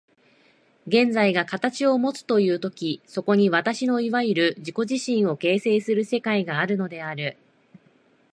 [0.87, 7.37] 現在が形をもつという時、そこに私のいわゆる自己自身を形成する世界があるのである。